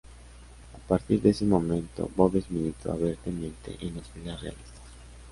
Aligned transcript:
A 0.73 0.79
partir 0.87 1.21
de 1.21 1.29
ese 1.29 1.45
momento 1.45 2.09
Boves 2.15 2.49
militó 2.49 2.91
abiertamente 2.91 3.77
en 3.81 3.97
las 3.97 4.07
filas 4.09 4.41
realistas. 4.41 4.81